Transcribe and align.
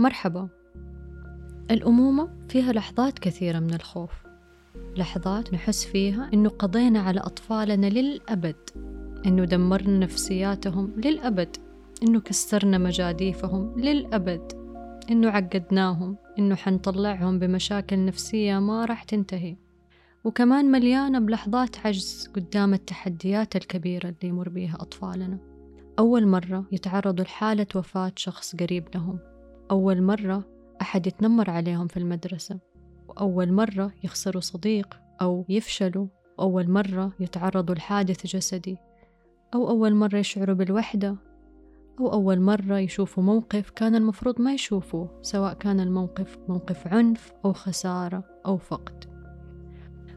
مرحبا. 0.00 0.48
الأمومة 1.70 2.28
فيها 2.48 2.72
لحظات 2.72 3.18
كثيرة 3.18 3.58
من 3.58 3.74
الخوف. 3.74 4.10
لحظات 4.96 5.54
نحس 5.54 5.84
فيها 5.84 6.30
إنه 6.34 6.48
قضينا 6.48 7.00
على 7.00 7.20
أطفالنا 7.20 7.86
للأبد 7.86 8.56
إنه 9.26 9.44
دمرنا 9.44 9.98
نفسياتهم 9.98 10.92
للأبد 10.96 11.56
إنه 12.02 12.20
كسرنا 12.20 12.78
مجاديفهم 12.78 13.80
للأبد 13.80 14.52
إنه 15.10 15.30
عقدناهم 15.30 16.16
إنه 16.38 16.54
حنطلعهم 16.54 17.38
بمشاكل 17.38 18.04
نفسية 18.04 18.58
ما 18.58 18.84
راح 18.84 19.02
تنتهي. 19.02 19.56
وكمان 20.24 20.64
مليانة 20.64 21.18
بلحظات 21.18 21.86
عجز 21.86 22.30
قدام 22.34 22.74
التحديات 22.74 23.56
الكبيرة 23.56 24.08
اللي 24.08 24.28
يمر 24.28 24.48
بيها 24.48 24.76
أطفالنا. 24.80 25.38
أول 25.98 26.26
مرة 26.26 26.64
يتعرضوا 26.72 27.24
لحالة 27.24 27.66
وفاة 27.74 28.12
شخص 28.16 28.56
قريب 28.56 28.88
لهم. 28.94 29.18
أول 29.70 30.02
مرة 30.02 30.44
أحد 30.80 31.06
يتنمر 31.06 31.50
عليهم 31.50 31.86
في 31.86 31.96
المدرسة 31.96 32.58
وأول 33.08 33.52
مرة 33.52 33.92
يخسروا 34.04 34.40
صديق 34.40 35.00
أو 35.22 35.44
يفشلوا 35.48 36.06
أول 36.40 36.70
مرة 36.70 37.12
يتعرضوا 37.20 37.74
لحادث 37.74 38.26
جسدي 38.26 38.76
أو 39.54 39.68
أول 39.68 39.94
مرة 39.94 40.16
يشعروا 40.18 40.54
بالوحدة 40.54 41.16
أو 42.00 42.12
أول 42.12 42.40
مرة 42.40 42.78
يشوفوا 42.78 43.22
موقف 43.22 43.70
كان 43.70 43.94
المفروض 43.94 44.40
ما 44.40 44.54
يشوفوه 44.54 45.18
سواء 45.22 45.54
كان 45.54 45.80
الموقف 45.80 46.38
موقف 46.48 46.86
عنف 46.86 47.32
أو 47.44 47.52
خسارة 47.52 48.24
أو 48.46 48.56
فقد. 48.56 49.04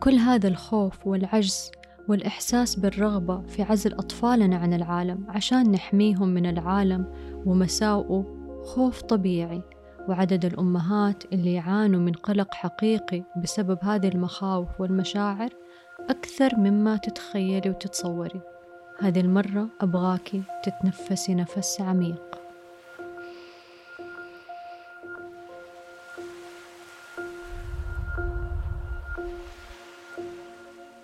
كل 0.00 0.14
هذا 0.14 0.48
الخوف 0.48 1.06
والعجز 1.06 1.70
والإحساس 2.08 2.76
بالرغبة 2.76 3.42
في 3.42 3.62
عزل 3.62 3.92
أطفالنا 3.92 4.56
عن 4.56 4.74
العالم 4.74 5.24
عشان 5.28 5.72
نحميهم 5.72 6.28
من 6.28 6.46
العالم 6.46 7.06
ومساوئه 7.46 8.43
خوف 8.64 9.02
طبيعي 9.02 9.62
وعدد 10.08 10.44
الأمهات 10.44 11.24
اللي 11.32 11.54
يعانوا 11.54 12.00
من 12.00 12.12
قلق 12.12 12.54
حقيقي 12.54 13.22
بسبب 13.36 13.78
هذه 13.82 14.08
المخاوف 14.08 14.80
والمشاعر 14.80 15.50
أكثر 16.10 16.56
مما 16.56 16.96
تتخيلي 16.96 17.70
وتتصوري. 17.70 18.40
هذه 18.98 19.20
المرة 19.20 19.68
أبغاكي 19.80 20.42
تتنفسي 20.62 21.34
نفس 21.34 21.80
عميق. 21.80 22.22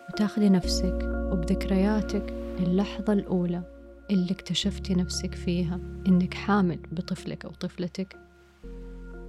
وتاخذي 0.08 0.48
نفسك 0.48 0.98
وبذكرياتك 1.32 2.34
للحظة 2.60 3.12
الأولى. 3.12 3.79
اللي 4.10 4.30
اكتشفتي 4.30 4.94
نفسك 4.94 5.34
فيها 5.34 5.80
إنك 6.06 6.34
حامل 6.34 6.78
بطفلك 6.92 7.44
أو 7.44 7.50
طفلتك 7.50 8.16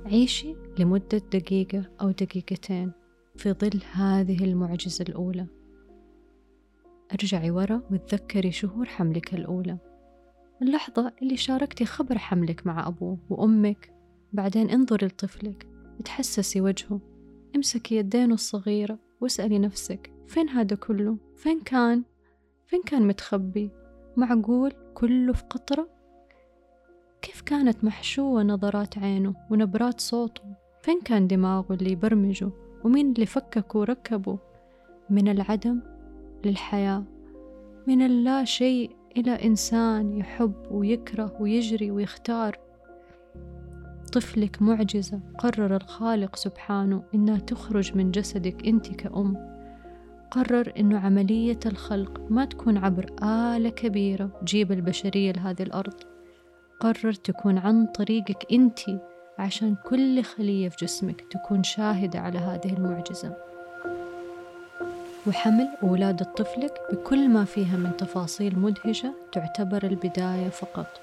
عيشي 0.05 0.55
لمدة 0.79 1.17
دقيقة 1.17 1.83
أو 2.01 2.11
دقيقتين 2.11 2.91
في 3.35 3.53
ظل 3.53 3.81
هذه 3.91 4.43
المعجزة 4.43 5.05
الأولى 5.09 5.47
ارجعي 7.13 7.51
ورا 7.51 7.81
وتذكري 7.91 8.51
شهور 8.51 8.85
حملك 8.85 9.33
الأولى 9.33 9.77
اللحظة 10.61 11.13
اللي 11.21 11.37
شاركتي 11.37 11.85
خبر 11.85 12.17
حملك 12.17 12.67
مع 12.67 12.87
أبوه 12.87 13.17
وأمك 13.29 13.93
بعدين 14.33 14.69
انظري 14.69 15.07
لطفلك 15.07 15.67
تحسسي 16.05 16.61
وجهه 16.61 17.01
امسكي 17.55 17.95
يدينه 17.95 18.33
الصغيرة 18.33 18.99
واسألي 19.21 19.59
نفسك 19.59 20.11
فين 20.27 20.49
هذا 20.49 20.75
كله؟ 20.75 21.17
فين 21.35 21.61
كان؟ 21.61 22.03
فين 22.67 22.81
كان 22.81 23.07
متخبي؟ 23.07 23.71
معقول 24.17 24.73
كله 24.93 25.33
في 25.33 25.43
قطرة؟ 25.43 25.87
كيف 27.21 27.41
كانت 27.41 27.83
محشوة 27.83 28.43
نظرات 28.43 28.97
عينه 28.97 29.33
ونبرات 29.49 30.01
صوته؟ 30.01 30.43
فين 30.81 31.01
كان 31.01 31.27
دماغه 31.27 31.73
اللي 31.73 31.91
يبرمجه؟ 31.91 32.49
ومين 32.83 33.11
اللي 33.11 33.25
فككه 33.25 33.79
وركبه؟ 33.79 34.39
من 35.09 35.27
العدم 35.27 35.81
للحياة 36.45 37.03
من 37.87 38.01
اللا 38.01 38.43
شيء 38.43 38.95
إلى 39.17 39.31
إنسان 39.31 40.17
يحب 40.17 40.53
ويكره 40.71 41.37
ويجري 41.39 41.91
ويختار 41.91 42.57
طفلك 44.13 44.61
معجزة 44.61 45.19
قرر 45.37 45.75
الخالق 45.75 46.35
سبحانه 46.35 47.03
إنها 47.15 47.39
تخرج 47.39 47.97
من 47.97 48.11
جسدك 48.11 48.67
أنت 48.67 48.87
كأم 48.91 49.50
قرر 50.31 50.73
إنه 50.77 50.99
عملية 50.99 51.59
الخلق 51.65 52.21
ما 52.29 52.45
تكون 52.45 52.77
عبر 52.77 53.05
آلة 53.23 53.69
كبيرة 53.69 54.39
تجيب 54.41 54.71
البشرية 54.71 55.31
لهذه 55.31 55.63
الأرض. 55.63 55.93
قرر 56.79 57.13
تكون 57.13 57.57
عن 57.57 57.85
طريقك 57.85 58.47
أنت 58.51 58.79
عشان 59.39 59.75
كل 59.85 60.23
خلية 60.23 60.69
في 60.69 60.85
جسمك 60.85 61.21
تكون 61.21 61.63
شاهدة 61.63 62.19
على 62.19 62.39
هذه 62.39 62.73
المعجزة. 62.73 63.37
وحمل 65.27 65.69
وولادة 65.83 66.25
طفلك 66.25 66.73
بكل 66.91 67.29
ما 67.29 67.45
فيها 67.45 67.77
من 67.77 67.97
تفاصيل 67.97 68.59
مدهشة 68.59 69.13
تعتبر 69.31 69.83
البداية 69.83 70.49
فقط. 70.49 71.01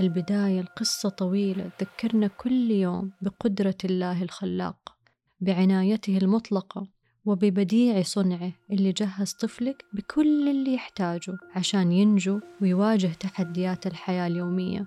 البداية 0.00 0.60
القصة 0.60 1.08
طويلة 1.08 1.70
تذكرنا 1.78 2.26
كل 2.26 2.70
يوم 2.70 3.10
بقدرة 3.22 3.76
الله 3.84 4.22
الخلاق 4.22 4.96
بعنايته 5.40 6.18
المطلقة 6.18 6.97
وببديع 7.24 8.02
صنعه 8.02 8.52
اللي 8.72 8.92
جهز 8.92 9.32
طفلك 9.32 9.84
بكل 9.92 10.48
اللي 10.48 10.74
يحتاجه 10.74 11.38
عشان 11.54 11.92
ينجو 11.92 12.40
ويواجه 12.62 13.10
تحديات 13.20 13.86
الحياة 13.86 14.26
اليومية. 14.26 14.86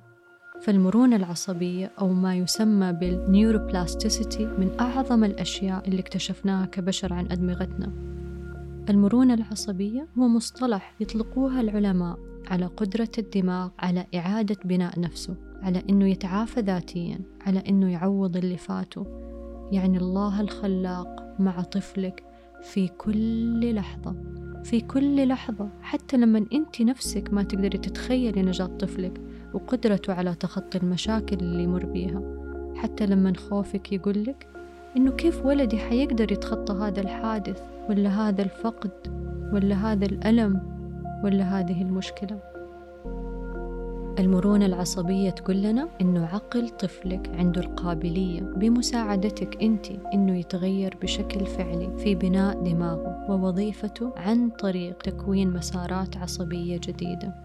فالمرونة 0.62 1.16
العصبية 1.16 1.92
أو 2.00 2.14
ما 2.14 2.36
يسمى 2.36 2.94
بالنيوروبلاستيسيتي 2.94 4.46
من 4.46 4.80
أعظم 4.80 5.24
الأشياء 5.24 5.88
اللي 5.88 6.00
اكتشفناها 6.00 6.66
كبشر 6.66 7.14
عن 7.14 7.32
أدمغتنا. 7.32 7.94
المرونة 8.90 9.34
العصبية 9.34 10.08
هو 10.20 10.28
مصطلح 10.28 10.96
يطلقوها 11.00 11.62
العلماء 11.62 12.20
على 12.48 12.66
قدرة 12.66 13.10
الدماغ 13.18 13.70
على 13.80 14.06
إعادة 14.16 14.58
بناء 14.66 15.00
نفسه 15.00 15.36
على 15.62 15.84
أنه 15.90 16.08
يتعافى 16.08 16.60
ذاتيا 16.60 17.20
على 17.42 17.60
أنه 17.70 17.92
يعوض 17.92 18.38
اللي 18.38 18.58
فاته. 18.58 19.31
يعني 19.72 19.98
الله 19.98 20.42
الخلاق 20.42 21.36
مع 21.40 21.62
طفلك 21.62 22.24
في 22.62 22.88
كل 22.88 23.76
لحظة 23.76 24.16
في 24.64 24.82
كل 24.82 25.28
لحظة 25.28 25.70
حتى 25.82 26.18
لما 26.18 26.46
أنت 26.54 26.82
نفسك 26.82 27.34
ما 27.34 27.44
تقدري 27.44 27.78
تتخيلي 27.78 28.42
نجاة 28.42 28.66
طفلك 28.66 29.22
وقدرته 29.54 30.14
على 30.14 30.36
تخطي 30.36 30.78
المشاكل 30.78 31.38
اللي 31.38 31.64
يمر 31.64 31.86
بيها. 31.86 32.22
حتى 32.76 33.06
لما 33.06 33.34
خوفك 33.38 33.94
يقولك 33.94 34.48
إنه 34.98 35.12
كيف 35.12 35.46
ولدي 35.46 35.78
حيقدر 35.78 36.32
يتخطى 36.32 36.74
هذا 36.74 37.02
الحادث 37.02 37.62
ولا 37.90 38.10
هذا 38.10 38.42
الفقد 38.42 38.92
ولا 39.54 39.76
هذا 39.76 40.06
الألم 40.06 40.62
ولا 41.24 41.44
هذه 41.44 41.82
المشكلة. 41.82 42.51
المرونة 44.22 44.66
العصبية 44.66 45.30
تقول 45.30 45.62
لنا 45.62 45.90
إنه 46.02 46.26
عقل 46.26 46.70
طفلك 46.70 47.30
عنده 47.30 47.62
القابلية 47.62 48.42
بمساعدتك 48.42 49.62
أنت 49.64 49.88
إنه 50.14 50.40
يتغير 50.40 50.98
بشكل 51.02 51.46
فعلي 51.46 51.98
في 51.98 52.16
بناء 52.16 52.64
دماغه 52.64 53.26
ووظيفته 53.30 54.14
عن 54.18 54.50
طريق 54.50 54.98
تكوين 54.98 55.54
مسارات 55.54 56.18
عصبية 56.18 56.78
جديدة. 56.84 57.36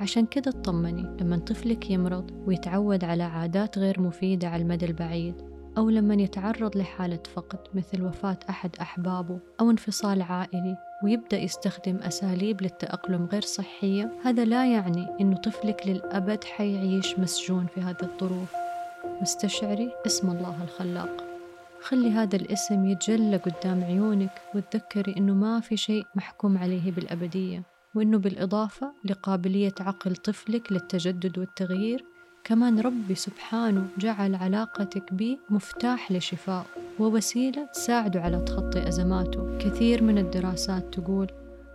عشان 0.00 0.26
كده 0.26 0.50
اطمني 0.50 1.06
لما 1.20 1.38
طفلك 1.38 1.90
يمرض 1.90 2.30
ويتعود 2.46 3.04
على 3.04 3.22
عادات 3.22 3.78
غير 3.78 4.00
مفيدة 4.00 4.48
على 4.48 4.62
المدى 4.62 4.86
البعيد 4.86 5.34
أو 5.78 5.90
لما 5.90 6.14
يتعرض 6.14 6.76
لحالة 6.76 7.22
فقد 7.34 7.58
مثل 7.74 8.02
وفاة 8.04 8.38
أحد 8.50 8.70
أحبابه 8.80 9.38
أو 9.60 9.70
انفصال 9.70 10.22
عائلي. 10.22 10.76
ويبدأ 11.04 11.38
يستخدم 11.38 11.96
أساليب 11.96 12.62
للتأقلم 12.62 13.28
غير 13.32 13.42
صحية. 13.42 14.12
هذا 14.24 14.44
لا 14.44 14.72
يعني 14.72 15.08
أنه 15.20 15.36
طفلك 15.36 15.86
للأبد 15.86 16.44
حيعيش 16.44 17.18
مسجون 17.18 17.66
في 17.74 17.80
هذه 17.80 18.02
الظروف. 18.02 18.52
واستشعري 19.20 19.92
اسم 20.06 20.30
الله 20.30 20.64
الخلاق. 20.64 21.30
خلي 21.82 22.10
هذا 22.10 22.36
الاسم 22.36 22.84
يتجلى 22.84 23.36
قدام 23.36 23.84
عيونك 23.84 24.42
وتذكري 24.54 25.14
أنه 25.16 25.34
ما 25.34 25.60
في 25.60 25.76
شيء 25.76 26.04
محكوم 26.14 26.58
عليه 26.58 26.92
بالأبدية 26.92 27.62
وأنه 27.94 28.18
بالإضافة 28.18 28.92
لقابلية 29.04 29.74
عقل 29.80 30.16
طفلك 30.16 30.72
للتجدد 30.72 31.38
والتغيير 31.38 32.04
كمان 32.44 32.80
ربي 32.80 33.14
سبحانه 33.14 33.86
جعل 33.98 34.34
علاقتك 34.34 35.12
به 35.12 35.38
مفتاح 35.50 36.12
لشفاء 36.12 36.66
ووسيلة 36.98 37.66
تساعده 37.66 38.20
على 38.20 38.40
تخطي 38.40 38.88
أزماته. 38.88 39.58
كثير 39.58 40.02
من 40.02 40.18
الدراسات 40.18 40.94
تقول 40.94 41.26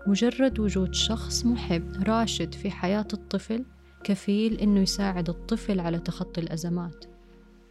مجرد 0.08 0.60
وجود 0.60 0.94
شخص 0.94 1.46
محب 1.46 2.04
راشد 2.08 2.54
في 2.54 2.72
حياة 2.72 3.08
الطفل 3.14 3.66
كفيل 4.04 4.60
إنه 4.60 4.80
يساعد 4.80 5.30
الطفل 5.30 5.80
على 5.80 6.00
تخطي 6.00 6.42
الأزمات. 6.42 7.06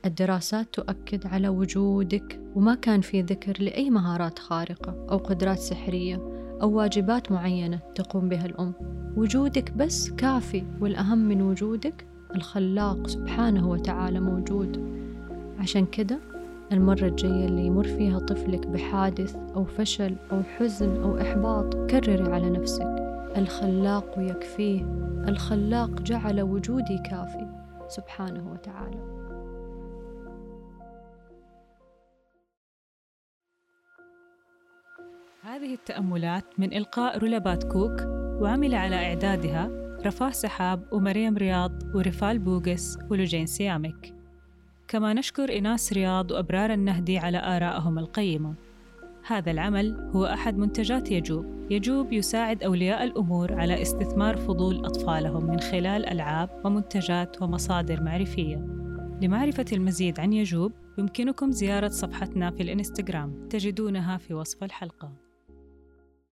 الدراسات 0.05 0.75
تؤكد 0.75 1.27
على 1.27 1.49
وجودك 1.49 2.41
وما 2.55 2.75
كان 2.75 3.01
في 3.01 3.23
ذكر 3.23 3.63
لأي 3.63 3.91
مهارات 3.91 4.39
خارقة 4.39 5.07
أو 5.11 5.17
قدرات 5.17 5.59
سحرية 5.59 6.17
أو 6.63 6.71
واجبات 6.71 7.33
معينة 7.33 7.81
تقوم 7.95 8.29
بها 8.29 8.47
الأم. 8.47 8.73
وجودك 9.17 9.73
بس 9.73 10.11
كافي 10.11 10.65
والأهم 10.81 11.19
من 11.19 11.43
وجودك 11.43 12.14
الخلاق 12.35 13.07
سبحانه 13.07 13.71
وتعالى 13.71 14.21
موجود. 14.21 14.95
عشان 15.59 15.87
كده 15.87 16.19
المرة 16.73 17.05
الجاية 17.05 17.47
اللي 17.47 17.67
يمر 17.67 17.85
فيها 17.85 18.19
طفلك 18.19 18.67
بحادث 18.67 19.37
أو 19.57 19.65
فشل 19.65 20.17
أو 20.33 20.43
حزن 20.43 21.03
أو 21.03 21.21
إحباط 21.21 21.77
كرري 21.77 22.33
على 22.33 22.51
نفسك. 22.51 22.97
الخلاق 23.37 24.15
يكفيه. 24.19 24.83
الخلاق 25.29 25.91
جعل 25.91 26.43
وجودي 26.43 26.99
كافي. 26.99 27.47
سبحانه 27.89 28.53
وتعالى. 28.53 29.15
هذه 35.43 35.75
التأملات 35.75 36.45
من 36.59 36.75
إلقاء 36.75 37.19
رولابات 37.19 37.65
كوك 37.65 38.01
وعمل 38.41 38.75
على 38.75 38.97
إعدادها 38.97 39.84
رفاه 40.07 40.31
سحاب 40.31 40.85
ومريم 40.93 41.37
رياض 41.37 41.73
ورفال 41.95 42.39
بوغس 42.39 42.99
ولجين 43.11 43.47
سيامك 43.47 44.15
كما 44.89 45.13
نشكر 45.13 45.59
إناس 45.59 45.93
رياض 45.93 46.31
وأبرار 46.31 46.73
النهدي 46.73 47.19
على 47.19 47.39
آرائهم 47.39 47.99
القيمة. 47.99 48.55
هذا 49.27 49.51
العمل 49.51 50.11
هو 50.15 50.27
أحد 50.27 50.59
منتجات 50.59 51.11
يجوب. 51.11 51.47
يجوب 51.71 52.13
يساعد 52.13 52.63
أولياء 52.63 53.05
الأمور 53.05 53.53
على 53.61 53.83
استثمار 53.83 54.37
فضول 54.37 54.87
أطفالهم 54.87 55.45
من 55.45 55.61
خلال 55.61 56.07
ألعاب 56.07 56.51
ومنتجات 56.65 57.43
ومصادر 57.43 58.03
معرفية. 58.03 58.57
لمعرفة 59.23 59.67
المزيد 59.73 60.21
عن 60.21 60.33
يجوب 60.33 60.73
يمكنكم 60.99 61.53
زيارة 61.53 61.89
صفحتنا 61.89 62.51
في 62.51 62.63
الإنستغرام. 62.63 63.49
تجدونها 63.49 64.17
في 64.17 64.35
وصف 64.35 64.65
الحلقة. 64.65 65.24